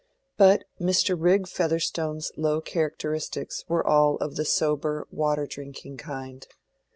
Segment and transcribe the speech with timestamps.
[0.35, 1.15] But Mr.
[1.15, 6.47] Rigg Featherstone's low characteristics were all of the sober, water drinking kind.